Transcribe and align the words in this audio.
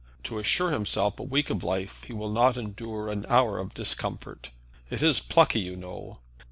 To 0.23 0.39
assure 0.39 0.71
himself 0.71 1.19
a 1.19 1.23
week 1.23 1.51
of 1.51 1.63
life, 1.63 2.05
he 2.05 2.13
will 2.13 2.31
not 2.31 2.57
endure 2.57 3.07
an 3.09 3.23
hour 3.29 3.59
of 3.59 3.75
discomfort. 3.75 4.49
It 4.89 5.03
is 5.03 5.19
plucky, 5.19 5.59
you 5.59 5.75
know." 5.75 6.17